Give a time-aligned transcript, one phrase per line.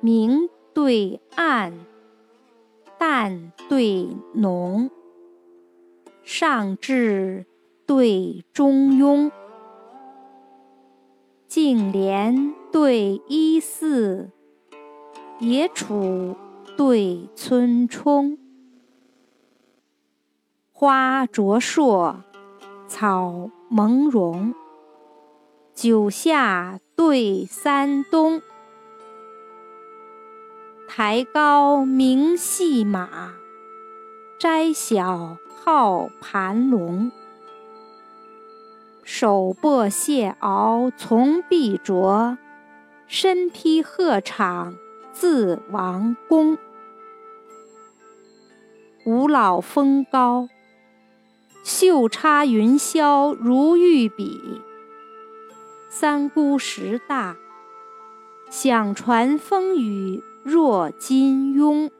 [0.00, 1.74] 明对暗，
[2.98, 4.90] 淡对浓，
[6.22, 7.44] 上至
[7.86, 9.30] 对中庸，
[11.46, 14.30] 净莲对依寺，
[15.38, 16.34] 野杵
[16.78, 18.38] 对村冲，
[20.72, 22.16] 花灼烁，
[22.86, 24.54] 草蒙茸，
[25.74, 28.40] 九夏对三冬。
[30.92, 33.34] 台高名细马，
[34.40, 37.12] 摘小号盘龙。
[39.04, 42.36] 手握蟹螯从碧卓，
[43.06, 44.74] 身披鹤氅
[45.12, 46.58] 自王宫。
[49.06, 50.48] 五老峰高，
[51.62, 54.60] 袖插云霄如玉笔；
[55.88, 57.36] 三姑石大，
[58.50, 60.24] 响传风雨。
[60.42, 61.90] 若金庸。